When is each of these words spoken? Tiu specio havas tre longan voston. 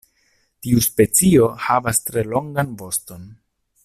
Tiu 0.67 0.79
specio 0.85 1.49
havas 1.67 2.01
tre 2.07 2.23
longan 2.33 2.73
voston. 2.81 3.29